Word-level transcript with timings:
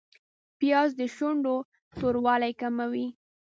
پیاز 0.59 0.89
د 0.99 1.01
شونډو 1.15 1.55
توروالی 1.97 2.53
کموي 2.61 3.07